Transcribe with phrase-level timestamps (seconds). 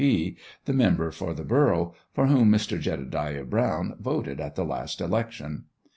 [0.03, 0.35] P.,
[0.65, 2.79] the member for the borough, for whom Mr.
[2.79, 5.65] Jedediah Brown voted at the last election.